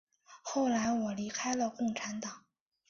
[0.41, 2.43] 后来我离开了共产党。